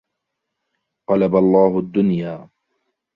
قَلَبَ 1.09 1.35
اللَّهُ 1.35 1.79
الدُّنْيَا 1.79 2.49